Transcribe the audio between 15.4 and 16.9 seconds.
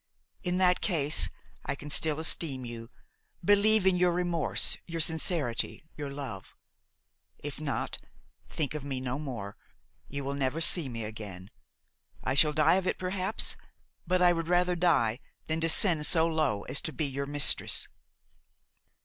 than descend so low as